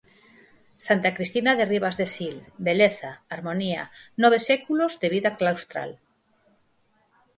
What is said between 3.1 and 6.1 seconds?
harmonía, nove séculos de vida claustral.